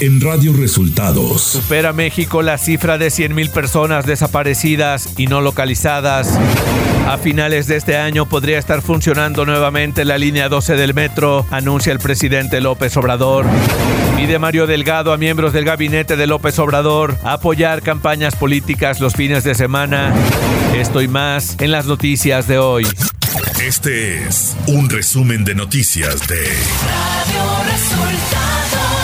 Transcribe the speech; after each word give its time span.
en 0.00 0.20
Radio 0.20 0.54
Resultados. 0.54 1.42
Supera 1.42 1.92
México 1.92 2.42
la 2.42 2.56
cifra 2.56 2.96
de 2.96 3.08
100.000 3.08 3.50
personas 3.50 4.06
desaparecidas 4.06 5.10
y 5.18 5.26
no 5.26 5.40
localizadas. 5.42 6.38
A 7.06 7.18
finales 7.18 7.66
de 7.66 7.76
este 7.76 7.96
año 7.96 8.26
podría 8.26 8.58
estar 8.58 8.82
funcionando 8.82 9.44
nuevamente 9.44 10.04
la 10.04 10.16
línea 10.16 10.48
12 10.48 10.76
del 10.76 10.94
metro, 10.94 11.46
anuncia 11.50 11.92
el 11.92 11.98
presidente 11.98 12.60
López 12.60 12.96
Obrador. 12.96 13.46
Pide 14.16 14.38
Mario 14.38 14.66
Delgado 14.66 15.12
a 15.12 15.18
miembros 15.18 15.52
del 15.52 15.64
gabinete 15.64 16.16
de 16.16 16.26
López 16.26 16.58
Obrador 16.58 17.18
apoyar 17.22 17.82
campañas 17.82 18.36
políticas 18.36 19.00
los 19.00 19.14
fines 19.14 19.44
de 19.44 19.54
semana. 19.54 20.14
Esto 20.74 21.02
y 21.02 21.08
más 21.08 21.56
en 21.60 21.72
las 21.72 21.86
noticias 21.86 22.46
de 22.48 22.58
hoy. 22.58 22.86
Este 23.62 24.24
es 24.24 24.56
un 24.66 24.88
resumen 24.88 25.44
de 25.44 25.54
noticias 25.54 26.26
de 26.26 26.40
Radio 26.40 27.70
Resultados. 27.70 28.99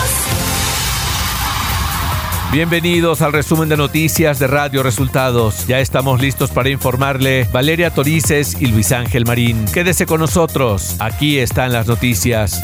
Bienvenidos 2.51 3.21
al 3.21 3.33
resumen 3.33 3.67
de 3.67 3.75
noticias 3.75 4.39
de 4.39 4.47
Radio 4.47 4.81
Resultados. 4.81 5.67
Ya 5.67 5.79
estamos 5.79 6.21
listos 6.21 6.49
para 6.49 6.69
informarle 6.69 7.45
Valeria 7.51 7.89
Torices 7.89 8.55
y 8.61 8.67
Luis 8.67 8.93
Ángel 8.93 9.25
Marín. 9.25 9.65
Quédese 9.73 10.05
con 10.05 10.21
nosotros. 10.21 10.95
Aquí 10.99 11.39
están 11.39 11.73
las 11.73 11.87
noticias. 11.87 12.63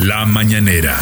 La 0.00 0.26
mañanera. 0.26 0.98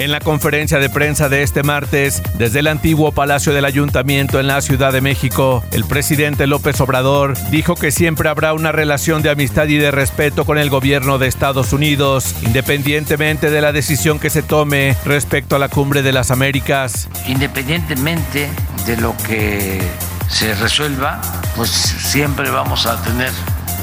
En 0.00 0.10
la 0.10 0.20
conferencia 0.20 0.78
de 0.78 0.88
prensa 0.88 1.28
de 1.28 1.42
este 1.42 1.62
martes, 1.62 2.22
desde 2.38 2.60
el 2.60 2.68
antiguo 2.68 3.12
Palacio 3.12 3.52
del 3.52 3.66
Ayuntamiento 3.66 4.40
en 4.40 4.46
la 4.46 4.62
Ciudad 4.62 4.94
de 4.94 5.02
México, 5.02 5.62
el 5.72 5.84
presidente 5.84 6.46
López 6.46 6.80
Obrador 6.80 7.36
dijo 7.50 7.74
que 7.74 7.90
siempre 7.90 8.30
habrá 8.30 8.54
una 8.54 8.72
relación 8.72 9.20
de 9.20 9.28
amistad 9.28 9.66
y 9.66 9.76
de 9.76 9.90
respeto 9.90 10.46
con 10.46 10.56
el 10.56 10.70
gobierno 10.70 11.18
de 11.18 11.26
Estados 11.26 11.74
Unidos, 11.74 12.34
independientemente 12.40 13.50
de 13.50 13.60
la 13.60 13.72
decisión 13.72 14.18
que 14.18 14.30
se 14.30 14.42
tome 14.42 14.96
respecto 15.04 15.56
a 15.56 15.58
la 15.58 15.68
cumbre 15.68 16.00
de 16.00 16.12
las 16.12 16.30
Américas. 16.30 17.10
Independientemente 17.26 18.48
de 18.86 18.96
lo 18.96 19.14
que 19.28 19.82
se 20.28 20.54
resuelva, 20.54 21.20
pues 21.56 21.68
siempre 21.68 22.48
vamos 22.48 22.86
a 22.86 23.02
tener 23.02 23.32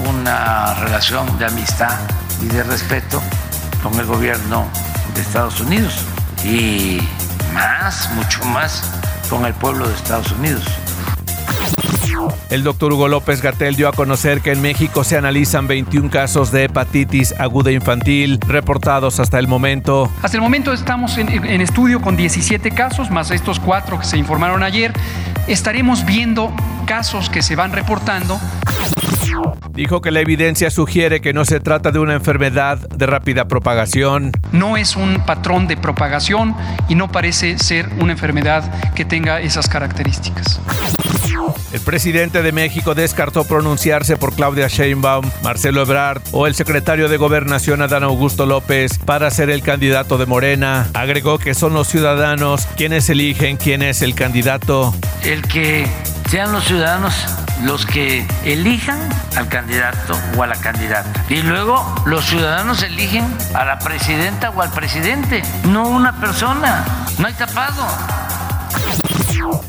una 0.09 0.73
relación 0.73 1.37
de 1.37 1.45
amistad 1.45 1.99
y 2.41 2.47
de 2.47 2.63
respeto 2.63 3.21
con 3.83 3.99
el 3.99 4.07
gobierno 4.07 4.67
de 5.13 5.21
Estados 5.21 5.61
Unidos 5.61 6.07
y 6.43 6.99
más, 7.53 8.09
mucho 8.13 8.43
más 8.45 8.83
con 9.29 9.45
el 9.45 9.53
pueblo 9.53 9.87
de 9.87 9.95
Estados 9.95 10.31
Unidos. 10.31 10.63
El 12.49 12.63
doctor 12.63 12.93
Hugo 12.93 13.07
López 13.07 13.41
Gatel 13.41 13.75
dio 13.75 13.89
a 13.89 13.93
conocer 13.93 14.41
que 14.41 14.51
en 14.51 14.61
México 14.61 15.03
se 15.03 15.17
analizan 15.17 15.67
21 15.67 16.09
casos 16.09 16.51
de 16.51 16.65
hepatitis 16.65 17.33
aguda 17.37 17.71
infantil 17.71 18.39
reportados 18.47 19.19
hasta 19.19 19.37
el 19.39 19.47
momento. 19.47 20.11
Hasta 20.21 20.37
el 20.37 20.41
momento 20.41 20.73
estamos 20.73 21.17
en, 21.17 21.29
en, 21.29 21.61
estudio 21.61 22.01
con 22.01 22.15
17 22.15 22.71
casos, 22.71 23.11
más 23.11 23.31
estos 23.31 23.59
cuatro 23.59 23.99
que 23.99 24.05
se 24.05 24.17
informaron 24.17 24.63
ayer. 24.63 24.93
Estaremos 25.47 26.05
viendo 26.05 26.53
casos 26.85 27.29
que 27.29 27.41
se 27.41 27.55
van 27.55 27.71
reportando. 27.71 28.39
Dijo 29.71 30.01
que 30.01 30.11
la 30.11 30.21
evidencia 30.21 30.69
sugiere 30.69 31.21
que 31.21 31.33
no 31.33 31.45
se 31.45 31.59
trata 31.59 31.91
de 31.91 31.99
una 31.99 32.13
enfermedad 32.13 32.77
de 32.77 33.05
rápida 33.05 33.47
propagación. 33.47 34.31
No 34.51 34.77
es 34.77 34.95
un 34.95 35.23
patrón 35.25 35.67
de 35.67 35.77
propagación 35.77 36.55
y 36.89 36.95
no 36.95 37.11
parece 37.11 37.57
ser 37.57 37.89
una 37.99 38.13
enfermedad 38.13 38.93
que 38.93 39.05
tenga 39.05 39.39
esas 39.41 39.67
características. 39.67 40.59
El 41.71 41.81
presidente 41.81 42.41
de 42.41 42.51
México 42.51 42.95
descartó 42.95 43.43
pronunciarse 43.43 44.17
por 44.17 44.33
Claudia 44.33 44.67
Sheinbaum, 44.67 45.29
Marcelo 45.43 45.81
Ebrard 45.81 46.21
o 46.31 46.47
el 46.47 46.55
secretario 46.55 47.09
de 47.09 47.17
Gobernación 47.17 47.81
Adán 47.81 48.03
Augusto 48.03 48.45
López 48.45 48.97
para 48.97 49.29
ser 49.29 49.49
el 49.49 49.61
candidato 49.61 50.17
de 50.17 50.25
Morena. 50.25 50.89
Agregó 50.93 51.37
que 51.37 51.53
son 51.53 51.73
los 51.73 51.87
ciudadanos 51.87 52.65
quienes 52.77 53.09
eligen 53.09 53.57
quién 53.57 53.81
es 53.81 54.01
el 54.01 54.15
candidato. 54.15 54.93
El 55.23 55.41
que 55.43 55.85
sean 56.29 56.51
los 56.51 56.63
ciudadanos 56.63 57.13
los 57.63 57.85
que 57.85 58.25
elijan 58.43 58.99
al 59.35 59.47
candidato 59.49 60.17
o 60.37 60.43
a 60.43 60.47
la 60.47 60.55
candidata. 60.55 61.25
Y 61.29 61.41
luego 61.41 61.83
los 62.05 62.25
ciudadanos 62.25 62.83
eligen 62.83 63.25
a 63.53 63.65
la 63.65 63.79
presidenta 63.79 64.49
o 64.49 64.61
al 64.61 64.71
presidente, 64.71 65.41
no 65.65 65.87
una 65.87 66.19
persona. 66.19 66.85
No 67.17 67.27
hay 67.27 67.33
tapado. 67.33 67.85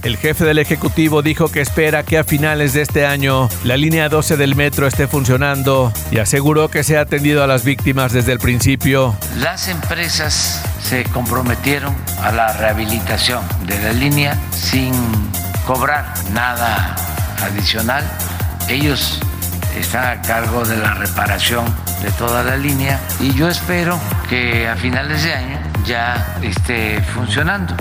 El 0.02 0.16
jefe 0.16 0.44
del 0.44 0.58
Ejecutivo 0.58 1.22
dijo 1.22 1.48
que 1.48 1.60
espera 1.60 2.02
que 2.02 2.18
a 2.18 2.24
finales 2.24 2.72
de 2.72 2.82
este 2.82 3.06
año 3.06 3.48
la 3.64 3.76
línea 3.76 4.08
12 4.08 4.36
del 4.36 4.54
metro 4.54 4.86
esté 4.86 5.06
funcionando 5.06 5.92
y 6.10 6.18
aseguró 6.18 6.68
que 6.68 6.84
se 6.84 6.96
ha 6.96 7.02
atendido 7.02 7.42
a 7.42 7.46
las 7.46 7.64
víctimas 7.64 8.12
desde 8.12 8.32
el 8.32 8.38
principio. 8.38 9.14
Las 9.38 9.68
empresas 9.68 10.62
se 10.82 11.04
comprometieron 11.04 11.94
a 12.22 12.32
la 12.32 12.52
rehabilitación 12.54 13.42
de 13.66 13.78
la 13.80 13.92
línea 13.92 14.38
sin 14.50 14.92
cobrar 15.66 16.14
nada 16.32 17.07
adicional. 17.42 18.04
Ellos 18.68 19.20
están 19.78 20.18
a 20.18 20.22
cargo 20.22 20.64
de 20.64 20.76
la 20.76 20.94
reparación 20.94 21.64
de 22.02 22.10
toda 22.12 22.42
la 22.42 22.56
línea 22.56 23.00
y 23.20 23.32
yo 23.34 23.48
espero 23.48 23.98
que 24.28 24.68
a 24.68 24.76
finales 24.76 25.22
de 25.24 25.32
año 25.32 25.58
ya 25.84 26.38
esté 26.42 27.00
funcionando. 27.02 27.74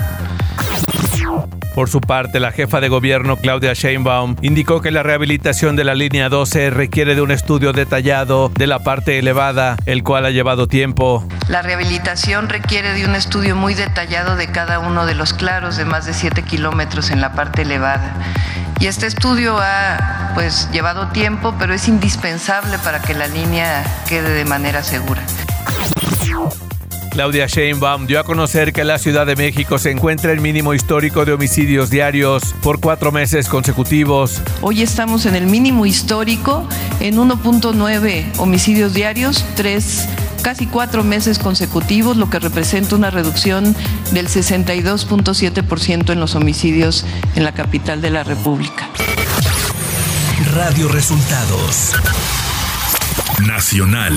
Por 1.78 1.88
su 1.88 2.00
parte, 2.00 2.40
la 2.40 2.50
jefa 2.50 2.80
de 2.80 2.88
gobierno 2.88 3.36
Claudia 3.36 3.72
Sheinbaum 3.72 4.34
indicó 4.42 4.80
que 4.80 4.90
la 4.90 5.04
rehabilitación 5.04 5.76
de 5.76 5.84
la 5.84 5.94
línea 5.94 6.28
12 6.28 6.70
requiere 6.70 7.14
de 7.14 7.22
un 7.22 7.30
estudio 7.30 7.72
detallado 7.72 8.48
de 8.48 8.66
la 8.66 8.80
parte 8.80 9.20
elevada, 9.20 9.76
el 9.86 10.02
cual 10.02 10.26
ha 10.26 10.30
llevado 10.30 10.66
tiempo. 10.66 11.24
La 11.46 11.62
rehabilitación 11.62 12.48
requiere 12.48 12.94
de 12.94 13.04
un 13.04 13.14
estudio 13.14 13.54
muy 13.54 13.74
detallado 13.74 14.34
de 14.34 14.48
cada 14.48 14.80
uno 14.80 15.06
de 15.06 15.14
los 15.14 15.32
claros 15.32 15.76
de 15.76 15.84
más 15.84 16.04
de 16.04 16.14
7 16.14 16.42
kilómetros 16.42 17.12
en 17.12 17.20
la 17.20 17.34
parte 17.34 17.62
elevada. 17.62 18.12
Y 18.80 18.86
este 18.86 19.06
estudio 19.06 19.56
ha 19.60 20.32
pues 20.34 20.68
llevado 20.72 21.06
tiempo, 21.12 21.54
pero 21.60 21.74
es 21.74 21.86
indispensable 21.86 22.76
para 22.78 23.00
que 23.00 23.14
la 23.14 23.28
línea 23.28 23.84
quede 24.08 24.30
de 24.30 24.44
manera 24.44 24.82
segura. 24.82 25.22
Claudia 27.18 27.48
Sheinbaum 27.48 28.06
dio 28.06 28.20
a 28.20 28.22
conocer 28.22 28.72
que 28.72 28.84
la 28.84 28.96
Ciudad 28.96 29.26
de 29.26 29.34
México 29.34 29.76
se 29.80 29.90
encuentra 29.90 30.30
en 30.30 30.40
mínimo 30.40 30.72
histórico 30.72 31.24
de 31.24 31.32
homicidios 31.32 31.90
diarios 31.90 32.54
por 32.62 32.78
cuatro 32.78 33.10
meses 33.10 33.48
consecutivos. 33.48 34.40
Hoy 34.60 34.82
estamos 34.82 35.26
en 35.26 35.34
el 35.34 35.46
mínimo 35.46 35.84
histórico 35.84 36.64
en 37.00 37.16
1.9 37.16 38.38
homicidios 38.38 38.94
diarios, 38.94 39.44
tres 39.56 40.08
casi 40.44 40.66
cuatro 40.66 41.02
meses 41.02 41.40
consecutivos, 41.40 42.16
lo 42.16 42.30
que 42.30 42.38
representa 42.38 42.94
una 42.94 43.10
reducción 43.10 43.74
del 44.12 44.28
62.7% 44.28 46.12
en 46.12 46.20
los 46.20 46.36
homicidios 46.36 47.04
en 47.34 47.42
la 47.42 47.50
capital 47.50 48.00
de 48.00 48.10
la 48.10 48.22
República. 48.22 48.88
Radio 50.54 50.86
Resultados 50.86 51.94
Nacional. 53.44 54.14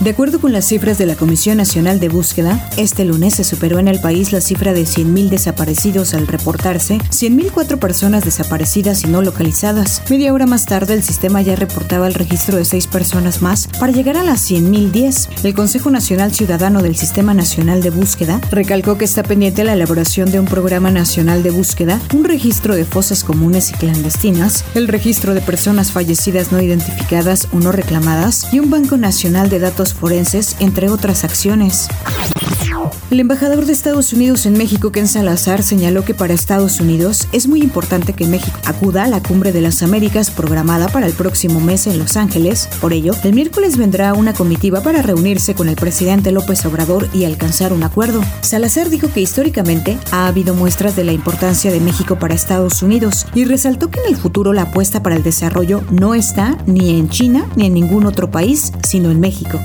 De 0.00 0.10
acuerdo 0.10 0.40
con 0.40 0.52
las 0.52 0.66
cifras 0.66 0.98
de 0.98 1.06
la 1.06 1.14
Comisión 1.14 1.56
Nacional 1.56 2.00
de 2.00 2.08
Búsqueda, 2.08 2.68
este 2.76 3.04
lunes 3.04 3.34
se 3.34 3.44
superó 3.44 3.78
en 3.78 3.86
el 3.86 4.00
país 4.00 4.32
la 4.32 4.40
cifra 4.40 4.72
de 4.72 4.82
100.000 4.82 5.28
desaparecidos 5.28 6.14
al 6.14 6.26
reportarse 6.26 6.98
100.004 6.98 7.78
personas 7.78 8.24
desaparecidas 8.24 9.04
y 9.04 9.06
no 9.06 9.22
localizadas. 9.22 10.02
Media 10.10 10.32
hora 10.32 10.46
más 10.46 10.66
tarde, 10.66 10.94
el 10.94 11.02
sistema 11.02 11.42
ya 11.42 11.54
reportaba 11.54 12.08
el 12.08 12.14
registro 12.14 12.58
de 12.58 12.64
seis 12.64 12.86
personas 12.86 13.40
más 13.40 13.68
para 13.78 13.92
llegar 13.92 14.16
a 14.16 14.24
las 14.24 14.50
100.010. 14.50 15.44
El 15.44 15.54
Consejo 15.54 15.90
Nacional 15.90 16.34
Ciudadano 16.34 16.82
del 16.82 16.96
Sistema 16.96 17.32
Nacional 17.32 17.80
de 17.82 17.90
Búsqueda 17.90 18.40
recalcó 18.50 18.98
que 18.98 19.04
está 19.04 19.22
pendiente 19.22 19.64
la 19.64 19.74
elaboración 19.74 20.30
de 20.30 20.40
un 20.40 20.46
programa 20.46 20.90
nacional 20.90 21.42
de 21.42 21.50
búsqueda, 21.50 22.00
un 22.12 22.24
registro 22.24 22.74
de 22.74 22.84
fosas 22.84 23.22
comunes 23.22 23.70
y 23.70 23.74
clandestinas, 23.74 24.64
el 24.74 24.88
registro 24.88 25.34
de 25.34 25.40
personas 25.40 25.92
fallecidas 25.92 26.50
no 26.50 26.60
identificadas 26.60 27.48
o 27.52 27.60
no 27.60 27.70
reclamadas 27.70 28.52
y 28.52 28.58
un 28.58 28.70
Banco 28.70 28.96
Nacional 28.96 29.48
de 29.48 29.60
Datos 29.60 29.83
forenses, 29.92 30.56
entre 30.60 30.88
otras 30.88 31.24
acciones. 31.24 31.88
El 33.10 33.20
embajador 33.20 33.66
de 33.66 33.72
Estados 33.72 34.12
Unidos 34.12 34.46
en 34.46 34.54
México, 34.54 34.90
Ken 34.90 35.06
Salazar, 35.06 35.62
señaló 35.62 36.04
que 36.04 36.14
para 36.14 36.32
Estados 36.32 36.80
Unidos 36.80 37.28
es 37.32 37.46
muy 37.46 37.62
importante 37.62 38.12
que 38.12 38.26
México 38.26 38.58
acuda 38.64 39.04
a 39.04 39.08
la 39.08 39.22
Cumbre 39.22 39.52
de 39.52 39.60
las 39.60 39.82
Américas 39.82 40.30
programada 40.30 40.88
para 40.88 41.06
el 41.06 41.12
próximo 41.12 41.60
mes 41.60 41.86
en 41.86 41.98
Los 41.98 42.16
Ángeles. 42.16 42.68
Por 42.80 42.92
ello, 42.92 43.12
el 43.22 43.34
miércoles 43.34 43.76
vendrá 43.76 44.14
una 44.14 44.32
comitiva 44.32 44.82
para 44.82 45.02
reunirse 45.02 45.54
con 45.54 45.68
el 45.68 45.76
presidente 45.76 46.32
López 46.32 46.64
Obrador 46.66 47.08
y 47.12 47.24
alcanzar 47.24 47.72
un 47.72 47.82
acuerdo. 47.82 48.22
Salazar 48.40 48.90
dijo 48.90 49.08
que 49.12 49.20
históricamente 49.20 49.98
ha 50.10 50.26
habido 50.26 50.54
muestras 50.54 50.96
de 50.96 51.04
la 51.04 51.12
importancia 51.12 51.70
de 51.70 51.80
México 51.80 52.18
para 52.18 52.34
Estados 52.34 52.82
Unidos 52.82 53.26
y 53.34 53.44
resaltó 53.44 53.90
que 53.90 54.00
en 54.00 54.06
el 54.08 54.16
futuro 54.16 54.52
la 54.52 54.62
apuesta 54.62 55.02
para 55.02 55.16
el 55.16 55.22
desarrollo 55.22 55.82
no 55.90 56.14
está 56.14 56.58
ni 56.66 56.98
en 56.98 57.08
China 57.08 57.46
ni 57.54 57.66
en 57.66 57.74
ningún 57.74 58.06
otro 58.06 58.30
país, 58.30 58.72
sino 58.82 59.10
en 59.10 59.20
México. 59.20 59.60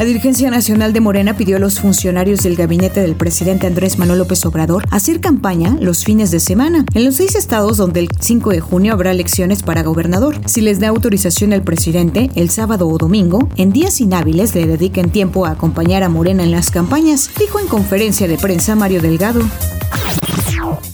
La 0.00 0.06
dirigencia 0.06 0.50
nacional 0.50 0.94
de 0.94 1.00
Morena 1.00 1.36
pidió 1.36 1.58
a 1.58 1.60
los 1.60 1.78
funcionarios 1.78 2.42
del 2.42 2.56
gabinete 2.56 3.02
del 3.02 3.16
presidente 3.16 3.66
Andrés 3.66 3.98
Manuel 3.98 4.20
López 4.20 4.46
Obrador 4.46 4.86
hacer 4.90 5.20
campaña 5.20 5.76
los 5.78 6.04
fines 6.04 6.30
de 6.30 6.40
semana 6.40 6.86
en 6.94 7.04
los 7.04 7.16
seis 7.16 7.34
estados 7.34 7.76
donde 7.76 8.00
el 8.00 8.08
5 8.18 8.48
de 8.48 8.60
junio 8.60 8.94
habrá 8.94 9.10
elecciones 9.10 9.62
para 9.62 9.82
gobernador. 9.82 10.40
Si 10.46 10.62
les 10.62 10.80
da 10.80 10.88
autorización 10.88 11.52
el 11.52 11.60
presidente, 11.60 12.30
el 12.34 12.48
sábado 12.48 12.88
o 12.88 12.96
domingo, 12.96 13.50
en 13.56 13.72
días 13.72 14.00
inhábiles 14.00 14.54
le 14.54 14.66
dediquen 14.66 15.10
tiempo 15.10 15.44
a 15.44 15.50
acompañar 15.50 16.02
a 16.02 16.08
Morena 16.08 16.44
en 16.44 16.50
las 16.50 16.70
campañas, 16.70 17.28
dijo 17.38 17.60
en 17.60 17.66
conferencia 17.66 18.26
de 18.26 18.38
prensa 18.38 18.74
Mario 18.74 19.02
Delgado. 19.02 19.42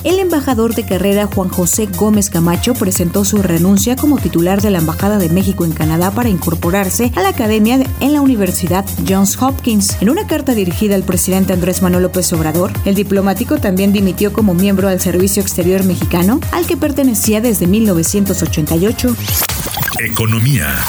El 0.06 0.20
embajador 0.20 0.76
de 0.76 0.86
carrera 0.86 1.26
Juan 1.26 1.48
José 1.48 1.86
Gómez 1.86 2.30
Camacho 2.30 2.74
presentó 2.74 3.24
su 3.24 3.42
renuncia 3.42 3.96
como 3.96 4.18
titular 4.18 4.62
de 4.62 4.70
la 4.70 4.78
Embajada 4.78 5.18
de 5.18 5.28
México 5.30 5.64
en 5.64 5.72
Canadá 5.72 6.12
para 6.12 6.28
incorporarse 6.28 7.10
a 7.16 7.22
la 7.22 7.30
academia 7.30 7.80
en 7.98 8.12
la 8.12 8.20
Universidad 8.20 8.86
Johns 9.08 9.36
Hopkins. 9.42 10.00
En 10.00 10.08
una 10.08 10.28
carta 10.28 10.54
dirigida 10.54 10.94
al 10.94 11.02
presidente 11.02 11.54
Andrés 11.54 11.82
Manuel 11.82 12.04
López 12.04 12.32
Obrador, 12.32 12.70
el 12.84 12.94
diplomático 12.94 13.56
también 13.56 13.92
dimitió 13.92 14.32
como 14.32 14.54
miembro 14.54 14.88
del 14.88 15.00
Servicio 15.00 15.42
Exterior 15.42 15.82
Mexicano, 15.82 16.38
al 16.52 16.68
que 16.68 16.76
pertenecía 16.76 17.40
desde 17.40 17.66
1988. 17.66 19.16
Economía. 19.98 20.84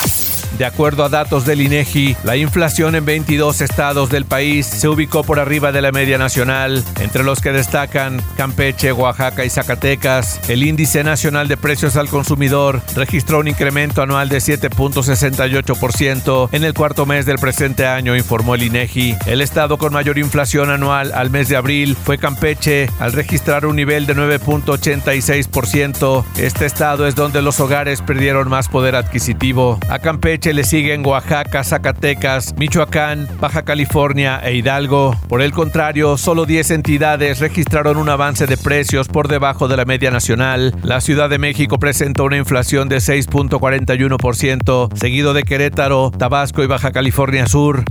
De 0.57 0.65
acuerdo 0.65 1.03
a 1.03 1.09
datos 1.09 1.45
del 1.45 1.61
INEGI, 1.61 2.17
la 2.23 2.35
inflación 2.35 2.95
en 2.95 3.05
22 3.05 3.61
estados 3.61 4.09
del 4.09 4.25
país 4.25 4.65
se 4.65 4.87
ubicó 4.87 5.23
por 5.23 5.39
arriba 5.39 5.71
de 5.71 5.83
la 5.83 5.91
media 5.91 6.17
nacional, 6.17 6.83
entre 6.99 7.23
los 7.23 7.41
que 7.41 7.51
destacan 7.51 8.19
Campeche, 8.35 8.91
Oaxaca 8.91 9.45
y 9.45 9.51
Zacatecas. 9.51 10.49
El 10.49 10.63
índice 10.63 11.03
nacional 11.03 11.47
de 11.47 11.57
precios 11.57 11.95
al 11.95 12.09
consumidor 12.09 12.81
registró 12.95 13.37
un 13.37 13.47
incremento 13.47 14.01
anual 14.01 14.29
de 14.29 14.39
7.68% 14.39 16.49
en 16.51 16.63
el 16.63 16.73
cuarto 16.73 17.05
mes 17.05 17.27
del 17.27 17.37
presente 17.37 17.85
año, 17.85 18.15
informó 18.15 18.55
el 18.55 18.63
INEGI. 18.63 19.15
El 19.27 19.41
estado 19.41 19.77
con 19.77 19.93
mayor 19.93 20.17
inflación 20.17 20.71
anual 20.71 21.11
al 21.13 21.29
mes 21.29 21.49
de 21.49 21.57
abril 21.57 21.95
fue 21.95 22.17
Campeche, 22.17 22.89
al 22.99 23.13
registrar 23.13 23.67
un 23.67 23.75
nivel 23.75 24.07
de 24.07 24.15
9.86%. 24.15 26.25
Este 26.37 26.65
estado 26.65 27.05
es 27.05 27.13
donde 27.13 27.43
los 27.43 27.59
hogares 27.59 28.01
perdieron 28.01 28.49
más 28.49 28.69
poder 28.69 28.95
adquisitivo. 28.95 29.79
A 29.87 29.99
Campeche 29.99 30.46
le 30.53 30.63
siguen 30.63 31.05
Oaxaca, 31.05 31.63
Zacatecas, 31.63 32.55
Michoacán, 32.57 33.27
Baja 33.39 33.63
California 33.63 34.39
e 34.43 34.55
Hidalgo. 34.55 35.15
Por 35.27 35.41
el 35.41 35.51
contrario, 35.51 36.17
solo 36.17 36.45
10 36.45 36.71
entidades 36.71 37.39
registraron 37.39 37.97
un 37.97 38.09
avance 38.09 38.47
de 38.47 38.57
precios 38.57 39.07
por 39.07 39.27
debajo 39.27 39.67
de 39.67 39.77
la 39.77 39.85
media 39.85 40.11
nacional. 40.11 40.75
La 40.83 41.01
Ciudad 41.01 41.29
de 41.29 41.37
México 41.37 41.79
presentó 41.79 42.25
una 42.25 42.37
inflación 42.37 42.89
de 42.89 42.97
6.41%, 42.97 44.97
seguido 44.97 45.33
de 45.33 45.43
Querétaro, 45.43 46.11
Tabasco 46.11 46.63
y 46.63 46.67
Baja 46.67 46.91
California 46.91 47.47
Sur. 47.47 47.83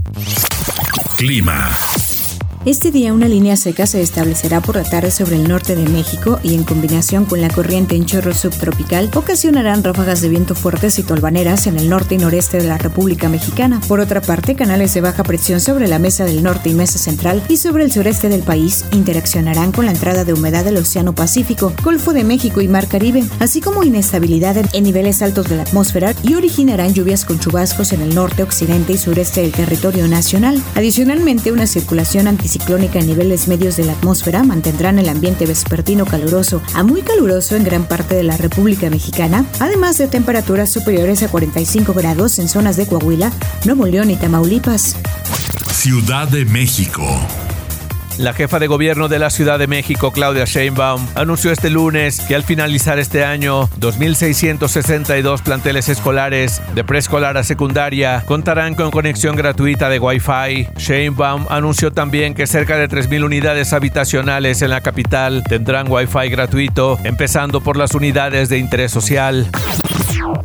Clima. 1.16 1.70
Este 2.66 2.90
día 2.90 3.12
una 3.12 3.28
línea 3.28 3.56
seca 3.56 3.86
se 3.86 4.02
establecerá 4.02 4.60
por 4.60 4.74
la 4.74 4.82
tarde 4.82 5.12
sobre 5.12 5.36
el 5.36 5.46
norte 5.46 5.76
de 5.76 5.88
México 5.88 6.40
y 6.42 6.56
en 6.56 6.64
combinación 6.64 7.24
con 7.24 7.40
la 7.40 7.48
corriente 7.48 7.94
en 7.94 8.06
chorro 8.06 8.34
subtropical 8.34 9.08
ocasionarán 9.14 9.84
ráfagas 9.84 10.20
de 10.20 10.28
viento 10.28 10.56
fuertes 10.56 10.98
y 10.98 11.04
tolvaneras 11.04 11.68
en 11.68 11.78
el 11.78 11.88
norte 11.88 12.16
y 12.16 12.18
noreste 12.18 12.58
de 12.58 12.66
la 12.66 12.76
República 12.76 13.28
Mexicana. 13.28 13.80
Por 13.86 14.00
otra 14.00 14.20
parte, 14.20 14.56
canales 14.56 14.92
de 14.94 15.00
baja 15.00 15.22
presión 15.22 15.60
sobre 15.60 15.86
la 15.86 16.00
mesa 16.00 16.24
del 16.24 16.42
norte 16.42 16.68
y 16.68 16.74
mesa 16.74 16.98
central 16.98 17.40
y 17.48 17.58
sobre 17.58 17.84
el 17.84 17.92
sureste 17.92 18.28
del 18.28 18.42
país 18.42 18.84
interaccionarán 18.90 19.70
con 19.70 19.86
la 19.86 19.92
entrada 19.92 20.24
de 20.24 20.32
humedad 20.32 20.64
del 20.64 20.78
Océano 20.78 21.14
Pacífico, 21.14 21.72
Golfo 21.84 22.12
de 22.12 22.24
México 22.24 22.62
y 22.62 22.66
Mar 22.66 22.88
Caribe, 22.88 23.22
así 23.38 23.60
como 23.60 23.84
inestabilidad 23.84 24.56
en 24.56 24.82
niveles 24.82 25.22
altos 25.22 25.48
de 25.48 25.54
la 25.54 25.62
atmósfera 25.62 26.16
y 26.24 26.34
originarán 26.34 26.94
lluvias 26.94 27.24
con 27.24 27.38
chubascos 27.38 27.92
en 27.92 28.00
el 28.00 28.12
norte, 28.12 28.42
occidente 28.42 28.92
y 28.92 28.98
sureste 28.98 29.42
del 29.42 29.52
territorio 29.52 30.08
nacional. 30.08 30.60
Adicionalmente, 30.74 31.52
una 31.52 31.68
circulación 31.68 32.26
anticiclónica 32.26 32.55
ciclónica 32.56 32.98
en 32.98 33.06
niveles 33.06 33.48
medios 33.48 33.76
de 33.76 33.84
la 33.84 33.92
atmósfera 33.92 34.42
mantendrán 34.42 34.98
el 34.98 35.10
ambiente 35.10 35.44
vespertino 35.44 36.06
caluroso 36.06 36.62
a 36.74 36.82
muy 36.82 37.02
caluroso 37.02 37.54
en 37.54 37.64
gran 37.64 37.86
parte 37.86 38.14
de 38.14 38.22
la 38.22 38.36
República 38.38 38.88
Mexicana, 38.88 39.44
además 39.60 39.98
de 39.98 40.08
temperaturas 40.08 40.70
superiores 40.70 41.22
a 41.22 41.28
45 41.28 41.92
grados 41.92 42.38
en 42.38 42.48
zonas 42.48 42.76
de 42.76 42.86
Coahuila, 42.86 43.30
Nuevo 43.66 43.86
León 43.86 44.10
y 44.10 44.16
Tamaulipas. 44.16 44.96
Ciudad 45.70 46.28
de 46.28 46.46
México. 46.46 47.04
La 48.18 48.32
jefa 48.32 48.58
de 48.58 48.66
gobierno 48.66 49.08
de 49.08 49.18
la 49.18 49.28
Ciudad 49.28 49.58
de 49.58 49.66
México, 49.66 50.10
Claudia 50.10 50.46
Sheinbaum, 50.46 51.06
anunció 51.14 51.52
este 51.52 51.68
lunes 51.68 52.20
que 52.20 52.34
al 52.34 52.44
finalizar 52.44 52.98
este 52.98 53.24
año, 53.24 53.68
2.662 53.78 55.42
planteles 55.42 55.90
escolares 55.90 56.62
de 56.74 56.82
preescolar 56.82 57.36
a 57.36 57.44
secundaria 57.44 58.24
contarán 58.26 58.74
con 58.74 58.90
conexión 58.90 59.36
gratuita 59.36 59.90
de 59.90 59.98
Wi-Fi. 59.98 60.68
Sheinbaum 60.78 61.46
anunció 61.50 61.92
también 61.92 62.32
que 62.32 62.46
cerca 62.46 62.78
de 62.78 62.88
3.000 62.88 63.22
unidades 63.22 63.74
habitacionales 63.74 64.62
en 64.62 64.70
la 64.70 64.80
capital 64.80 65.42
tendrán 65.46 65.90
Wi-Fi 65.90 66.30
gratuito, 66.30 66.98
empezando 67.04 67.60
por 67.60 67.76
las 67.76 67.94
unidades 67.94 68.48
de 68.48 68.56
interés 68.56 68.92
social. 68.92 69.46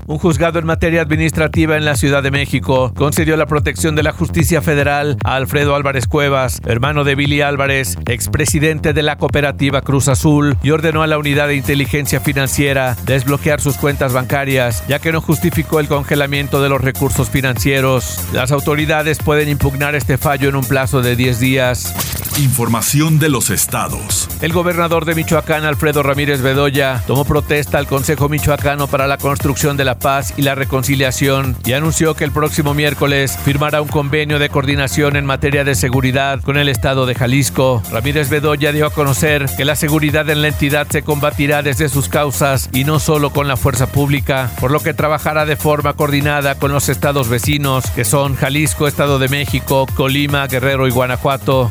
Un 0.07 0.17
juzgado 0.17 0.59
en 0.59 0.65
materia 0.65 1.01
administrativa 1.01 1.77
en 1.77 1.85
la 1.85 1.95
Ciudad 1.95 2.21
de 2.21 2.31
México 2.31 2.93
concedió 2.95 3.37
la 3.37 3.45
protección 3.45 3.95
de 3.95 4.03
la 4.03 4.11
justicia 4.11 4.61
federal 4.61 5.17
a 5.23 5.35
Alfredo 5.35 5.75
Álvarez 5.75 6.07
Cuevas, 6.07 6.59
hermano 6.65 7.03
de 7.03 7.15
Billy 7.15 7.41
Álvarez, 7.41 7.97
expresidente 8.07 8.93
de 8.93 9.03
la 9.03 9.17
cooperativa 9.17 9.81
Cruz 9.81 10.07
Azul, 10.07 10.57
y 10.63 10.71
ordenó 10.71 11.03
a 11.03 11.07
la 11.07 11.17
unidad 11.17 11.47
de 11.47 11.55
inteligencia 11.55 12.19
financiera 12.19 12.97
desbloquear 13.05 13.61
sus 13.61 13.77
cuentas 13.77 14.13
bancarias, 14.13 14.83
ya 14.87 14.99
que 14.99 15.11
no 15.11 15.21
justificó 15.21 15.79
el 15.79 15.87
congelamiento 15.87 16.61
de 16.61 16.69
los 16.69 16.81
recursos 16.81 17.29
financieros. 17.29 18.19
Las 18.33 18.51
autoridades 18.51 19.19
pueden 19.19 19.49
impugnar 19.49 19.95
este 19.95 20.17
fallo 20.17 20.49
en 20.49 20.55
un 20.55 20.65
plazo 20.65 21.01
de 21.01 21.15
10 21.15 21.39
días. 21.39 21.93
Información 22.37 23.19
de 23.19 23.29
los 23.29 23.49
estados. 23.49 24.29
El 24.41 24.53
gobernador 24.53 25.05
de 25.05 25.15
Michoacán, 25.15 25.65
Alfredo 25.65 26.01
Ramírez 26.01 26.41
Bedoya, 26.41 27.03
tomó 27.05 27.25
protesta 27.25 27.77
al 27.77 27.87
Consejo 27.87 28.29
Michoacano 28.29 28.87
para 28.87 29.05
la 29.05 29.17
De 29.41 29.83
la 29.83 29.97
Paz 29.97 30.35
y 30.37 30.43
la 30.43 30.53
Reconciliación 30.53 31.57
y 31.65 31.73
anunció 31.73 32.13
que 32.13 32.23
el 32.23 32.31
próximo 32.31 32.73
miércoles 32.75 33.37
firmará 33.43 33.81
un 33.81 33.87
convenio 33.87 34.37
de 34.37 34.49
coordinación 34.49 35.15
en 35.15 35.25
materia 35.25 35.63
de 35.63 35.73
seguridad 35.73 36.39
con 36.41 36.57
el 36.57 36.69
estado 36.69 37.05
de 37.07 37.15
Jalisco. 37.15 37.81
Ramírez 37.91 38.29
Bedoya 38.29 38.71
dio 38.71 38.85
a 38.85 38.93
conocer 38.93 39.47
que 39.57 39.65
la 39.65 39.75
seguridad 39.75 40.29
en 40.29 40.43
la 40.43 40.49
entidad 40.49 40.87
se 40.89 41.01
combatirá 41.01 41.63
desde 41.63 41.89
sus 41.89 42.07
causas 42.07 42.69
y 42.71 42.83
no 42.83 42.99
solo 42.99 43.31
con 43.31 43.47
la 43.47 43.57
fuerza 43.57 43.87
pública, 43.87 44.51
por 44.59 44.69
lo 44.69 44.79
que 44.79 44.93
trabajará 44.93 45.45
de 45.45 45.57
forma 45.57 45.93
coordinada 45.93 46.55
con 46.55 46.71
los 46.71 46.87
estados 46.87 47.27
vecinos, 47.27 47.89
que 47.91 48.05
son 48.05 48.35
Jalisco, 48.35 48.87
Estado 48.87 49.17
de 49.17 49.27
México, 49.27 49.87
Colima, 49.95 50.45
Guerrero 50.47 50.87
y 50.87 50.91
Guanajuato. 50.91 51.69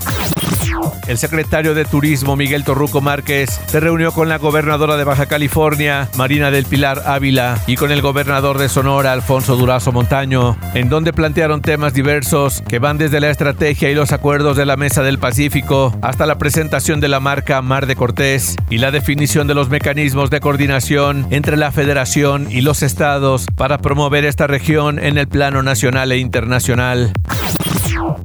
El 1.11 1.19
secretario 1.19 1.75
de 1.75 1.85
Turismo 1.85 2.37
Miguel 2.37 2.63
Torruco 2.63 3.01
Márquez 3.01 3.61
se 3.67 3.81
reunió 3.81 4.13
con 4.13 4.29
la 4.29 4.39
gobernadora 4.39 4.97
de 4.97 5.03
Baja 5.03 5.27
California, 5.27 6.09
Marina 6.17 6.53
del 6.53 6.67
Pilar 6.67 7.03
Ávila, 7.05 7.59
y 7.67 7.75
con 7.75 7.91
el 7.91 8.01
gobernador 8.01 8.59
de 8.59 8.69
Sonora, 8.69 9.11
Alfonso 9.11 9.57
Durazo 9.57 9.91
Montaño, 9.91 10.57
en 10.73 10.89
donde 10.89 11.13
plantearon 11.13 11.63
temas 11.63 11.95
diversos 11.95 12.63
que 12.69 12.79
van 12.79 12.97
desde 12.97 13.19
la 13.19 13.29
estrategia 13.29 13.91
y 13.91 13.95
los 13.97 14.13
acuerdos 14.13 14.57
de 14.57 14.67
la 14.67 14.77
Mesa 14.77 15.03
del 15.03 15.19
Pacífico 15.19 15.93
hasta 16.01 16.27
la 16.27 16.39
presentación 16.39 17.01
de 17.01 17.09
la 17.09 17.19
marca 17.19 17.61
Mar 17.61 17.87
de 17.87 17.97
Cortés 17.97 18.55
y 18.71 18.79
la 18.79 18.93
definición 18.93 19.49
de 19.49 19.55
los 19.55 19.69
mecanismos 19.69 20.31
de 20.31 20.39
coordinación 20.39 21.27
entre 21.31 21.57
la 21.57 21.73
Federación 21.73 22.47
y 22.53 22.61
los 22.61 22.85
estados 22.85 23.47
para 23.57 23.79
promover 23.79 24.25
esta 24.25 24.47
región 24.47 25.01
en 25.01 25.19
el 25.19 25.27
plano 25.27 25.65
nacional 25.65 26.13
e 26.13 26.19
internacional. 26.19 27.13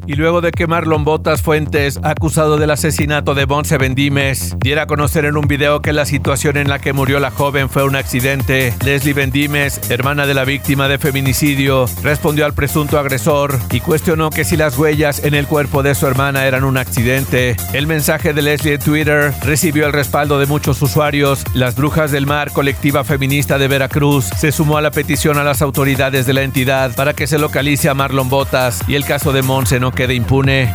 Y 0.08 0.16
luego 0.16 0.42
de 0.42 0.52
que 0.52 0.68
Marlon 0.68 1.04
Botas 1.04 1.42
Fuentes, 1.42 2.00
acusado 2.04 2.58
del 2.58 2.72
asesinato 2.72 3.34
de 3.34 3.46
Bonce 3.46 3.78
Bendimes, 3.78 4.56
diera 4.60 4.84
a 4.84 4.88
conocer 4.88 5.26
en 5.26 5.38
un 5.38 5.48
video 5.48 5.82
que 5.82 5.94
la 5.94 6.06
situación 6.06 6.58
en 6.58 6.70
la 6.70 6.80
que 6.80 6.94
murió 6.94 7.20
la 7.20 7.32
joven 7.32 7.70
fue 7.70 7.84
un 7.84 7.96
accidente, 7.96 8.74
Leslie 8.84 9.14
Bendimes, 9.14 9.90
hermana 9.90 10.26
de 10.26 10.34
la 10.34 10.46
víctima 10.46 10.88
de 10.88 10.98
feminicidio, 10.98 11.86
respondió 12.04 12.46
al 12.46 12.54
presunto 12.54 13.00
agresor 13.00 13.58
y 13.72 13.80
cuestionó 13.80 14.30
que 14.30 14.44
si 14.44 14.58
las 14.58 14.78
huellas 14.78 15.24
en 15.24 15.34
el 15.34 15.48
cuerpo 15.48 15.84
de 15.84 15.96
su 15.96 16.08
hermana 16.08 16.46
eran 16.46 16.64
un 16.64 16.78
accidente. 16.78 17.56
El 17.74 17.88
mensaje 17.88 18.34
de 18.34 18.42
Leslie 18.42 18.76
en 18.76 18.82
Twitter 18.82 19.34
recibió 19.44 19.86
el 19.86 19.94
respaldo 19.94 20.40
de 20.40 20.46
muchos 20.46 20.82
usuarios. 20.82 21.44
Las 21.54 21.76
Brujas 21.76 22.12
del 22.12 22.26
Mar, 22.26 22.52
colectiva 22.52 23.04
feminista 23.04 23.58
de 23.58 23.68
Veracruz, 23.68 24.26
se 24.26 24.52
sumó 24.52 24.78
a 24.78 24.82
la 24.82 24.92
petición 24.92 25.38
a 25.38 25.44
las 25.44 25.62
autoridades 25.62 26.26
de 26.26 26.34
la 26.34 26.44
entidad 26.44 26.96
para 26.96 27.14
que 27.14 27.28
se 27.28 27.40
localice 27.40 27.90
a 27.90 27.94
Marlon 27.94 28.30
Botas 28.30 28.82
y 28.88 28.96
el 28.96 29.06
caso 29.06 29.32
de 29.32 29.42
Monse 29.42 29.75
no 29.80 29.92
quede 29.92 30.14
impune. 30.14 30.74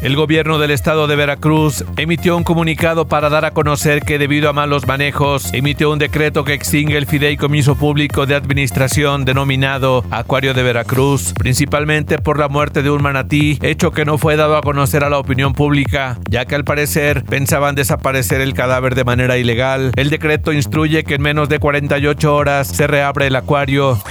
El 0.00 0.16
gobierno 0.16 0.58
del 0.58 0.72
estado 0.72 1.06
de 1.06 1.16
Veracruz 1.16 1.84
emitió 1.96 2.36
un 2.36 2.42
comunicado 2.44 3.06
para 3.06 3.28
dar 3.28 3.44
a 3.44 3.52
conocer 3.52 4.02
que 4.02 4.18
debido 4.18 4.48
a 4.48 4.52
malos 4.52 4.86
manejos 4.86 5.52
emitió 5.52 5.92
un 5.92 5.98
decreto 5.98 6.44
que 6.44 6.54
extingue 6.54 6.98
el 6.98 7.06
fideicomiso 7.06 7.76
público 7.76 8.26
de 8.26 8.34
administración 8.34 9.24
denominado 9.24 10.04
Acuario 10.10 10.54
de 10.54 10.62
Veracruz, 10.62 11.32
principalmente 11.34 12.18
por 12.18 12.38
la 12.38 12.48
muerte 12.48 12.82
de 12.82 12.90
un 12.90 13.02
manatí, 13.02 13.58
hecho 13.62 13.92
que 13.92 14.04
no 14.04 14.18
fue 14.18 14.36
dado 14.36 14.56
a 14.56 14.62
conocer 14.62 15.04
a 15.04 15.10
la 15.10 15.18
opinión 15.18 15.52
pública, 15.52 16.18
ya 16.28 16.46
que 16.46 16.54
al 16.56 16.64
parecer 16.64 17.24
pensaban 17.24 17.74
desaparecer 17.74 18.40
el 18.40 18.54
cadáver 18.54 18.94
de 18.94 19.04
manera 19.04 19.38
ilegal. 19.38 19.92
El 19.96 20.10
decreto 20.10 20.52
instruye 20.52 21.04
que 21.04 21.14
en 21.14 21.22
menos 21.22 21.48
de 21.48 21.60
48 21.60 22.34
horas 22.34 22.66
se 22.66 22.86
reabre 22.86 23.28
el 23.28 23.36
acuario. 23.36 24.02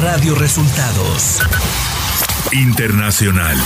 Radio 0.00 0.34
Resultados 0.34 1.40
Internacional. 2.54 3.56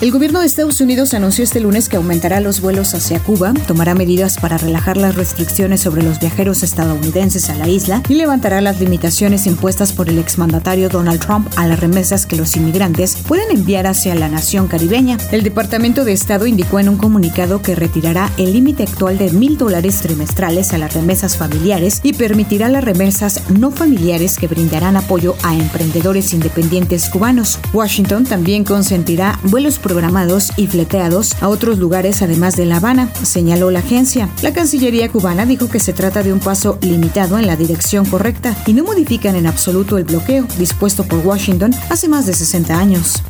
El 0.00 0.12
gobierno 0.12 0.40
de 0.40 0.46
Estados 0.46 0.80
Unidos 0.80 1.12
anunció 1.12 1.44
este 1.44 1.60
lunes 1.60 1.90
que 1.90 1.98
aumentará 1.98 2.40
los 2.40 2.62
vuelos 2.62 2.94
hacia 2.94 3.20
Cuba, 3.20 3.52
tomará 3.66 3.94
medidas 3.94 4.38
para 4.38 4.56
relajar 4.56 4.96
las 4.96 5.14
restricciones 5.14 5.82
sobre 5.82 6.02
los 6.02 6.18
viajeros 6.18 6.62
estadounidenses 6.62 7.50
a 7.50 7.54
la 7.54 7.68
isla 7.68 8.02
y 8.08 8.14
levantará 8.14 8.62
las 8.62 8.80
limitaciones 8.80 9.46
impuestas 9.46 9.92
por 9.92 10.08
el 10.08 10.18
exmandatario 10.18 10.88
Donald 10.88 11.20
Trump 11.20 11.48
a 11.56 11.66
las 11.66 11.80
remesas 11.80 12.24
que 12.24 12.36
los 12.36 12.56
inmigrantes 12.56 13.14
pueden 13.28 13.50
enviar 13.50 13.86
hacia 13.86 14.14
la 14.14 14.30
nación 14.30 14.68
caribeña. 14.68 15.18
El 15.32 15.42
Departamento 15.42 16.06
de 16.06 16.14
Estado 16.14 16.46
indicó 16.46 16.80
en 16.80 16.88
un 16.88 16.96
comunicado 16.96 17.60
que 17.60 17.74
retirará 17.74 18.32
el 18.38 18.54
límite 18.54 18.84
actual 18.84 19.18
de 19.18 19.30
mil 19.32 19.58
dólares 19.58 20.00
trimestrales 20.00 20.72
a 20.72 20.78
las 20.78 20.94
remesas 20.94 21.36
familiares 21.36 22.00
y 22.02 22.14
permitirá 22.14 22.70
las 22.70 22.84
remesas 22.84 23.50
no 23.50 23.70
familiares 23.70 24.38
que 24.38 24.48
brindarán 24.48 24.96
apoyo 24.96 25.36
a 25.42 25.54
emprendedores 25.54 26.32
independientes 26.32 27.10
cubanos. 27.10 27.58
Washington 27.74 28.24
también 28.24 28.64
consentirá 28.64 29.38
vuelos 29.42 29.78
programados 29.90 30.52
y 30.56 30.68
fleteados 30.68 31.34
a 31.42 31.48
otros 31.48 31.78
lugares 31.78 32.22
además 32.22 32.54
de 32.54 32.64
La 32.64 32.76
Habana, 32.76 33.12
señaló 33.24 33.72
la 33.72 33.80
agencia. 33.80 34.28
La 34.40 34.52
Cancillería 34.52 35.08
cubana 35.08 35.46
dijo 35.46 35.68
que 35.68 35.80
se 35.80 35.92
trata 35.92 36.22
de 36.22 36.32
un 36.32 36.38
paso 36.38 36.78
limitado 36.80 37.38
en 37.38 37.48
la 37.48 37.56
dirección 37.56 38.04
correcta 38.04 38.56
y 38.66 38.72
no 38.72 38.84
modifican 38.84 39.34
en 39.34 39.48
absoluto 39.48 39.98
el 39.98 40.04
bloqueo 40.04 40.46
dispuesto 40.58 41.02
por 41.02 41.26
Washington 41.26 41.74
hace 41.90 42.08
más 42.08 42.26
de 42.26 42.34
60 42.34 42.78
años. 42.78 43.20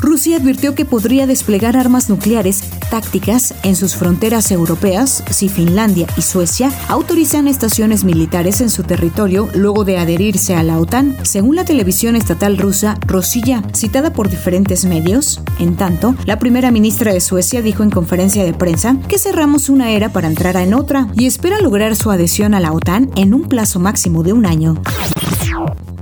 Rusia 0.00 0.36
advirtió 0.36 0.74
que 0.74 0.84
podría 0.84 1.26
desplegar 1.26 1.76
armas 1.76 2.08
nucleares 2.08 2.62
tácticas 2.90 3.54
en 3.62 3.76
sus 3.76 3.96
fronteras 3.96 4.50
europeas 4.50 5.24
si 5.30 5.48
Finlandia 5.48 6.06
y 6.16 6.22
Suecia 6.22 6.72
autorizan 6.88 7.48
estaciones 7.48 8.04
militares 8.04 8.60
en 8.60 8.70
su 8.70 8.84
territorio 8.84 9.48
luego 9.54 9.84
de 9.84 9.98
adherirse 9.98 10.54
a 10.54 10.62
la 10.62 10.78
OTAN, 10.78 11.16
según 11.22 11.56
la 11.56 11.64
televisión 11.64 12.16
estatal 12.16 12.58
rusa 12.58 12.96
Rosilla, 13.06 13.62
citada 13.74 14.12
por 14.12 14.28
diferentes 14.28 14.84
medios. 14.84 15.40
En 15.58 15.76
tanto, 15.76 16.14
la 16.24 16.38
primera 16.38 16.70
ministra 16.70 17.12
de 17.12 17.20
Suecia 17.20 17.62
dijo 17.62 17.82
en 17.82 17.90
conferencia 17.90 18.44
de 18.44 18.54
prensa 18.54 18.96
que 19.08 19.18
cerramos 19.18 19.68
una 19.68 19.90
era 19.90 20.10
para 20.10 20.28
entrar 20.28 20.56
en 20.56 20.74
otra 20.74 21.08
y 21.14 21.26
espera 21.26 21.60
lograr 21.60 21.96
su 21.96 22.10
adhesión 22.10 22.54
a 22.54 22.60
la 22.60 22.72
OTAN 22.72 23.10
en 23.16 23.34
un 23.34 23.48
plazo 23.48 23.80
máximo 23.80 24.22
de 24.22 24.32
un 24.32 24.46
año. 24.46 24.80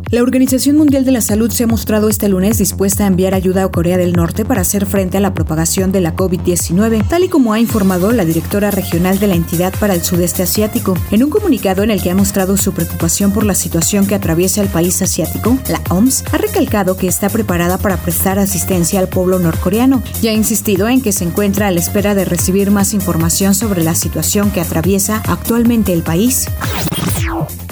La 0.08 0.22
Organización 0.22 0.76
Mundial 0.76 1.04
de 1.04 1.10
la 1.10 1.20
Salud 1.20 1.50
se 1.50 1.64
ha 1.64 1.66
mostrado 1.66 2.08
este 2.08 2.28
lunes 2.28 2.58
dispuesta 2.58 3.02
a 3.02 3.06
enviar 3.08 3.34
ayuda 3.34 3.64
a 3.64 3.68
Corea 3.68 3.96
del 3.96 4.12
Norte 4.12 4.44
para 4.44 4.60
hacer 4.60 4.86
frente 4.86 5.18
a 5.18 5.20
la 5.20 5.34
propagación 5.34 5.90
de 5.90 6.00
la 6.00 6.14
COVID-19, 6.14 7.08
tal 7.08 7.24
y 7.24 7.28
como 7.28 7.52
ha 7.52 7.58
informado 7.58 8.12
la 8.12 8.24
directora 8.24 8.70
regional 8.70 9.18
de 9.18 9.26
la 9.26 9.34
entidad 9.34 9.74
para 9.80 9.94
el 9.94 10.02
sudeste 10.02 10.44
asiático. 10.44 10.96
En 11.10 11.24
un 11.24 11.30
comunicado 11.30 11.82
en 11.82 11.90
el 11.90 12.00
que 12.00 12.12
ha 12.12 12.14
mostrado 12.14 12.56
su 12.56 12.72
preocupación 12.72 13.32
por 13.32 13.44
la 13.44 13.56
situación 13.56 14.06
que 14.06 14.14
atraviesa 14.14 14.62
el 14.62 14.68
país 14.68 15.02
asiático, 15.02 15.58
la 15.68 15.82
OMS 15.90 16.22
ha 16.30 16.38
recalcado 16.38 16.96
que 16.96 17.08
está 17.08 17.28
preparada 17.28 17.76
para 17.76 17.96
prestar 17.96 18.38
asistencia 18.38 19.00
al 19.00 19.08
pueblo 19.08 19.40
norcoreano 19.40 20.04
y 20.22 20.28
ha 20.28 20.32
insistido 20.32 20.88
en 20.88 21.02
que 21.02 21.10
se 21.10 21.24
encuentra 21.24 21.66
a 21.66 21.72
la 21.72 21.80
espera 21.80 22.14
de 22.14 22.24
recibir 22.24 22.70
más 22.70 22.94
información 22.94 23.56
sobre 23.56 23.82
la 23.82 23.96
situación 23.96 24.52
que 24.52 24.60
atraviesa 24.60 25.20
actualmente 25.26 25.92
el 25.92 26.04
país. 26.04 26.46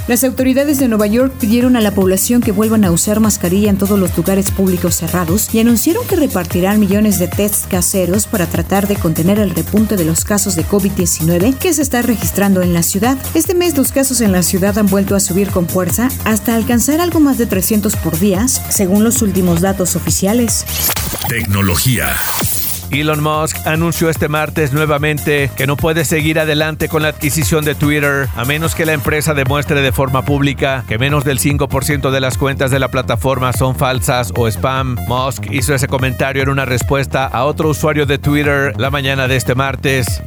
Las 0.07 0.23
autoridades 0.23 0.79
de 0.79 0.87
Nueva 0.87 1.07
York 1.07 1.33
pidieron 1.41 1.77
a 1.77 1.81
la 1.81 1.95
población 1.95 2.43
que 2.43 2.53
vuelvan 2.53 2.85
a 2.85 2.91
usar 2.91 3.21
mascarilla 3.21 3.71
en 3.71 3.79
todos 3.79 3.99
los 3.99 4.15
lugares 4.15 4.51
públicos 4.51 4.97
cerrados 4.97 5.49
y 5.55 5.61
anunciaron 5.61 6.07
que 6.07 6.17
repartirán 6.17 6.79
millones 6.79 7.19
de 7.19 7.27
tests 7.27 7.67
caseros 7.67 8.27
para 8.27 8.47
tratar 8.47 8.87
de 8.87 8.97
contener 8.97 9.39
el 9.39 9.55
repunte 9.55 9.97
de 9.97 10.05
los 10.05 10.27
casos 10.27 10.57
de 10.57 10.67
COVID-19 10.67 11.57
que 11.57 11.73
se 11.73 11.81
está 11.81 12.03
registrando 12.03 12.61
en 12.61 12.75
la 12.75 12.83
ciudad. 12.83 13.17
Este 13.33 13.55
mes 13.55 13.79
los 13.79 13.93
casos 13.93 14.21
en 14.21 14.33
la 14.33 14.43
ciudad 14.43 14.77
han 14.77 14.87
vuelto 14.87 15.17
a 15.17 15.21
subir 15.21 15.49
con 15.49 15.67
fuerza 15.67 16.11
hasta 16.25 16.55
alcanzar 16.55 17.01
algo 17.01 17.19
más 17.19 17.39
de 17.39 17.47
300 17.47 17.97
por 17.97 18.19
día, 18.19 18.47
según 18.47 19.05
los 19.05 19.23
últimos 19.23 19.63
datos 19.63 19.97
oficiales. 19.97 20.67
Tecnología. 21.31 22.15
Elon 22.91 23.23
Musk 23.23 23.57
anunció 23.67 24.09
este 24.09 24.29
martes 24.29 24.73
nuevamente 24.73 25.51
que 25.57 25.67
no 25.67 25.77
puede 25.77 26.05
seguir 26.05 26.39
adelante 26.39 26.89
con 26.89 27.03
la 27.03 27.09
adquisición 27.09 27.65
de 27.65 27.75
Twitter 27.75 28.29
a 28.37 28.45
menos 28.45 28.75
que 28.75 28.87
la 28.87 28.93
empresa 28.93 29.35
demuestre 29.35 29.83
de 29.83 29.93
forma 29.93 30.25
pública 30.25 30.85
que 30.89 30.99
menos 30.99 31.25
del 31.25 31.39
5% 31.39 32.11
de 32.11 32.21
las 32.21 32.39
cuentas 32.39 32.71
de 32.71 32.79
la 32.79 32.89
plataforma 32.89 33.53
son 33.53 33.77
falsas 33.77 34.33
o 34.37 34.49
spam. 34.49 34.97
Musk 35.09 35.51
hizo 35.51 35.75
ese 35.75 35.89
comentario 35.89 36.43
en 36.43 36.49
una 36.49 36.65
respuesta 36.65 37.27
a 37.27 37.45
otro 37.45 37.71
usuario 37.71 38.07
de 38.07 38.19
Twitter 38.19 38.73
la 38.79 38.91
mañana 38.91 39.29
de 39.29 39.37
este 39.37 39.55
martes. 39.55 40.23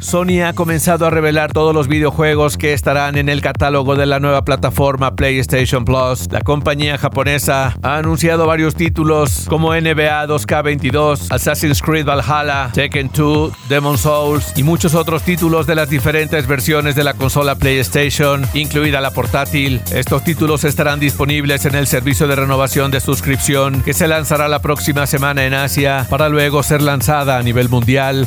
Sony 0.00 0.42
ha 0.44 0.52
comenzado 0.52 1.06
a 1.06 1.10
revelar 1.10 1.52
todos 1.52 1.74
los 1.74 1.88
videojuegos 1.88 2.56
que 2.56 2.72
estarán 2.72 3.16
en 3.16 3.28
el 3.28 3.40
catálogo 3.40 3.94
de 3.96 4.06
la 4.06 4.18
nueva 4.18 4.44
plataforma 4.44 5.14
PlayStation 5.14 5.84
Plus. 5.84 6.28
La 6.30 6.40
compañía 6.40 6.98
japonesa 6.98 7.76
ha 7.82 7.96
anunciado 7.96 8.46
varios 8.46 8.74
títulos 8.74 9.46
como 9.48 9.74
NBA 9.74 10.26
2K22, 10.26 11.28
Assassin's 11.30 11.80
Creed 11.80 12.04
Valhalla, 12.04 12.70
Tekken 12.72 13.10
2, 13.14 13.52
Demon 13.68 13.96
Souls 13.96 14.52
y 14.56 14.62
muchos 14.62 14.94
otros 14.94 15.22
títulos 15.22 15.66
de 15.66 15.74
las 15.74 15.88
diferentes 15.88 16.46
versiones 16.46 16.94
de 16.94 17.04
la 17.04 17.14
consola 17.14 17.54
PlayStation, 17.54 18.46
incluida 18.54 19.00
la 19.00 19.12
portátil. 19.12 19.80
Estos 19.92 20.24
títulos 20.24 20.64
estarán 20.64 21.00
disponibles 21.00 21.64
en 21.64 21.74
el 21.74 21.86
servicio 21.86 22.26
de 22.26 22.36
renovación 22.36 22.90
de 22.90 23.00
suscripción 23.00 23.82
que 23.82 23.94
se 23.94 24.08
lanzará 24.08 24.48
la 24.48 24.60
próxima 24.60 25.06
semana 25.06 25.44
en 25.44 25.54
Asia 25.54 26.06
para 26.10 26.28
luego 26.28 26.62
ser 26.62 26.82
lanzada 26.82 27.38
a 27.38 27.42
nivel 27.42 27.68
mundial. 27.68 28.26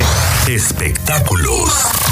Espectáculos. 1.36 2.05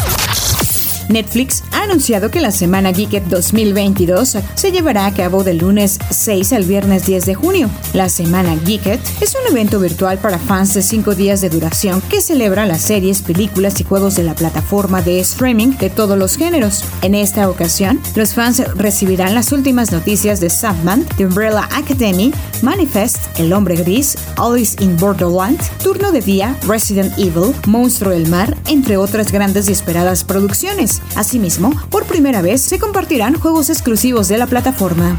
Netflix 1.09 1.63
ha 1.71 1.83
anunciado 1.83 2.31
que 2.31 2.41
la 2.41 2.51
semana 2.51 2.93
Geeket 2.93 3.25
2022 3.25 4.37
se 4.55 4.71
llevará 4.71 5.05
a 5.05 5.13
cabo 5.13 5.43
del 5.43 5.57
lunes 5.57 5.99
6 6.09 6.53
al 6.53 6.63
viernes 6.63 7.05
10 7.05 7.25
de 7.25 7.35
junio. 7.35 7.69
La 7.93 8.09
semana 8.09 8.57
Geeket 8.65 9.01
es 9.21 9.35
un 9.35 9.51
evento 9.51 9.79
virtual 9.79 10.17
para 10.17 10.39
fans 10.39 10.73
de 10.73 10.81
5 10.81 11.15
días 11.15 11.41
de 11.41 11.49
duración 11.49 12.01
que 12.09 12.21
celebra 12.21 12.65
las 12.65 12.81
series, 12.81 13.21
películas 13.21 13.79
y 13.79 13.83
juegos 13.83 14.15
de 14.15 14.23
la 14.23 14.35
plataforma 14.35 15.01
de 15.01 15.19
streaming 15.19 15.77
de 15.77 15.89
todos 15.89 16.17
los 16.17 16.37
géneros. 16.37 16.83
En 17.01 17.15
esta 17.15 17.49
ocasión, 17.49 17.99
los 18.15 18.33
fans 18.33 18.63
recibirán 18.75 19.35
las 19.35 19.51
últimas 19.51 19.91
noticias 19.91 20.39
de 20.39 20.49
Sandman, 20.49 21.05
The 21.17 21.25
Umbrella 21.25 21.67
Academy, 21.71 22.33
Manifest, 22.61 23.17
El 23.39 23.53
Hombre 23.53 23.75
Gris, 23.75 24.17
Alice 24.37 24.81
in 24.83 24.97
Borderland, 24.97 25.59
Turno 25.83 26.11
de 26.11 26.21
Día, 26.21 26.57
Resident 26.67 27.17
Evil, 27.17 27.53
Monstruo 27.67 28.11
del 28.11 28.27
Mar, 28.29 28.55
entre 28.67 28.97
otras 28.97 29.31
grandes 29.31 29.69
y 29.69 29.73
esperadas 29.73 30.23
producciones. 30.23 30.92
Asimismo, 31.15 31.71
por 31.89 32.05
primera 32.05 32.41
vez 32.41 32.61
se 32.61 32.79
compartirán 32.79 33.39
juegos 33.39 33.69
exclusivos 33.69 34.27
de 34.27 34.37
la 34.37 34.47
plataforma. 34.47 35.17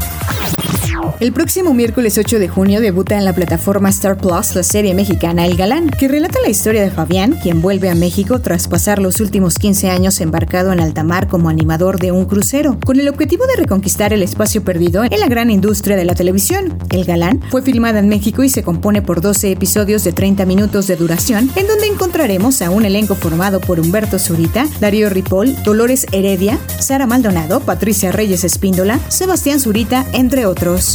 El 1.19 1.33
próximo 1.33 1.73
miércoles 1.73 2.17
8 2.17 2.39
de 2.39 2.47
junio 2.47 2.81
debuta 2.81 3.17
en 3.17 3.25
la 3.25 3.33
plataforma 3.33 3.89
Star 3.89 4.17
Plus 4.17 4.55
la 4.55 4.63
serie 4.63 4.93
mexicana 4.93 5.45
El 5.45 5.57
Galán, 5.57 5.89
que 5.89 6.07
relata 6.07 6.39
la 6.41 6.49
historia 6.49 6.81
de 6.81 6.91
Fabián, 6.91 7.39
quien 7.41 7.61
vuelve 7.61 7.89
a 7.89 7.95
México 7.95 8.39
tras 8.39 8.67
pasar 8.67 8.99
los 8.99 9.19
últimos 9.19 9.57
15 9.57 9.89
años 9.89 10.21
embarcado 10.21 10.71
en 10.73 10.79
alta 10.79 11.03
mar 11.03 11.27
como 11.27 11.49
animador 11.49 11.99
de 11.99 12.11
un 12.11 12.25
crucero, 12.25 12.77
con 12.85 12.99
el 12.99 13.07
objetivo 13.07 13.45
de 13.47 13.55
reconquistar 13.55 14.13
el 14.13 14.23
espacio 14.23 14.63
perdido 14.63 15.03
en 15.03 15.19
la 15.19 15.27
gran 15.27 15.49
industria 15.49 15.95
de 15.95 16.05
la 16.05 16.15
televisión. 16.15 16.77
El 16.89 17.05
Galán 17.05 17.41
fue 17.49 17.61
filmada 17.61 17.99
en 17.99 18.09
México 18.09 18.43
y 18.43 18.49
se 18.49 18.63
compone 18.63 19.01
por 19.01 19.21
12 19.21 19.51
episodios 19.51 20.03
de 20.03 20.13
30 20.13 20.45
minutos 20.45 20.87
de 20.87 20.95
duración, 20.95 21.49
en 21.55 21.67
donde 21.67 21.87
encontraremos 21.87 22.61
a 22.61 22.69
un 22.69 22.85
elenco 22.85 23.15
formado 23.15 23.59
por 23.61 23.79
Humberto 23.79 24.19
Zurita, 24.19 24.67
Darío 24.79 25.09
Ripoll, 25.09 25.55
Dolores 25.63 26.05
Heredia, 26.11 26.59
Sara 26.79 27.05
Maldonado, 27.05 27.59
Patricia 27.59 28.11
Reyes 28.11 28.43
Espíndola, 28.43 28.99
Sebastián 29.09 29.59
Zurita, 29.59 30.05
entre 30.13 30.45
otros. 30.45 30.94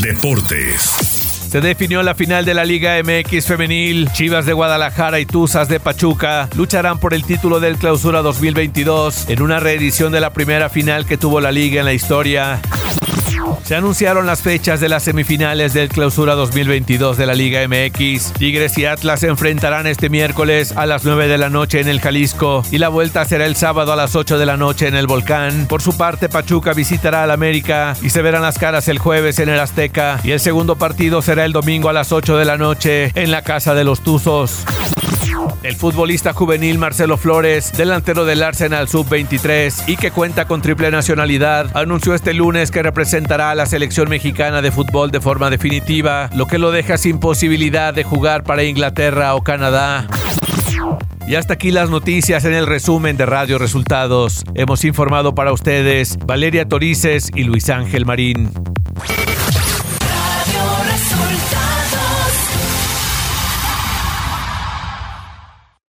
Deportes. 0.00 1.12
Se 1.52 1.60
definió 1.60 2.02
la 2.02 2.14
final 2.14 2.46
de 2.46 2.54
la 2.54 2.64
Liga 2.64 2.98
MX 3.02 3.46
femenil. 3.46 4.10
Chivas 4.12 4.46
de 4.46 4.54
Guadalajara 4.54 5.20
y 5.20 5.26
Tuzas 5.26 5.68
de 5.68 5.80
Pachuca 5.80 6.48
lucharán 6.56 6.98
por 6.98 7.12
el 7.12 7.24
título 7.24 7.60
del 7.60 7.76
Clausura 7.76 8.22
2022 8.22 9.28
en 9.28 9.42
una 9.42 9.60
reedición 9.60 10.12
de 10.12 10.20
la 10.20 10.32
primera 10.32 10.70
final 10.70 11.04
que 11.04 11.18
tuvo 11.18 11.40
la 11.40 11.52
liga 11.52 11.80
en 11.80 11.84
la 11.84 11.92
historia. 11.92 12.60
Se 13.64 13.74
anunciaron 13.74 14.26
las 14.26 14.42
fechas 14.42 14.80
de 14.80 14.88
las 14.88 15.02
semifinales 15.02 15.72
del 15.74 15.88
Clausura 15.88 16.34
2022 16.34 17.16
de 17.16 17.26
la 17.26 17.34
Liga 17.34 17.60
MX. 17.66 18.32
Tigres 18.32 18.76
y 18.78 18.86
Atlas 18.86 19.20
se 19.20 19.28
enfrentarán 19.28 19.86
este 19.86 20.08
miércoles 20.08 20.72
a 20.76 20.86
las 20.86 21.04
9 21.04 21.28
de 21.28 21.38
la 21.38 21.50
noche 21.50 21.80
en 21.80 21.88
el 21.88 22.00
Jalisco 22.00 22.62
y 22.70 22.78
la 22.78 22.88
vuelta 22.88 23.24
será 23.24 23.46
el 23.46 23.56
sábado 23.56 23.92
a 23.92 23.96
las 23.96 24.16
8 24.16 24.38
de 24.38 24.46
la 24.46 24.56
noche 24.56 24.86
en 24.88 24.94
el 24.94 25.06
Volcán. 25.06 25.66
Por 25.66 25.82
su 25.82 25.96
parte, 25.96 26.28
Pachuca 26.28 26.72
visitará 26.72 27.24
al 27.24 27.30
América 27.30 27.94
y 28.02 28.10
se 28.10 28.22
verán 28.22 28.42
las 28.42 28.58
caras 28.58 28.88
el 28.88 28.98
jueves 28.98 29.38
en 29.38 29.48
el 29.48 29.60
Azteca 29.60 30.20
y 30.24 30.32
el 30.32 30.40
segundo 30.40 30.76
partido 30.76 31.22
será 31.22 31.44
el 31.44 31.52
domingo 31.52 31.88
a 31.88 31.92
las 31.92 32.12
8 32.12 32.36
de 32.36 32.44
la 32.44 32.56
noche 32.56 33.12
en 33.14 33.30
la 33.30 33.42
Casa 33.42 33.74
de 33.74 33.84
los 33.84 34.00
Tuzos. 34.00 34.64
El 35.62 35.76
futbolista 35.76 36.32
juvenil 36.32 36.78
Marcelo 36.78 37.16
Flores, 37.16 37.72
delantero 37.72 38.24
del 38.24 38.42
Arsenal 38.42 38.88
Sub-23 38.88 39.88
y 39.88 39.96
que 39.96 40.10
cuenta 40.10 40.46
con 40.46 40.62
triple 40.62 40.90
nacionalidad, 40.90 41.76
anunció 41.76 42.14
este 42.14 42.34
lunes 42.34 42.70
que 42.70 42.82
representará 42.82 43.50
a 43.50 43.54
la 43.54 43.66
selección 43.66 44.08
mexicana 44.08 44.62
de 44.62 44.72
fútbol 44.72 45.10
de 45.10 45.20
forma 45.20 45.50
definitiva, 45.50 46.30
lo 46.34 46.46
que 46.46 46.58
lo 46.58 46.70
deja 46.70 46.98
sin 46.98 47.20
posibilidad 47.20 47.94
de 47.94 48.04
jugar 48.04 48.44
para 48.44 48.64
Inglaterra 48.64 49.34
o 49.34 49.42
Canadá. 49.42 50.06
Y 51.26 51.36
hasta 51.36 51.54
aquí 51.54 51.70
las 51.70 51.88
noticias 51.88 52.44
en 52.44 52.54
el 52.54 52.66
resumen 52.66 53.16
de 53.16 53.26
Radio 53.26 53.58
Resultados. 53.58 54.44
Hemos 54.54 54.84
informado 54.84 55.34
para 55.34 55.52
ustedes 55.52 56.18
Valeria 56.26 56.68
Torices 56.68 57.30
y 57.34 57.44
Luis 57.44 57.70
Ángel 57.70 58.04
Marín. 58.04 58.50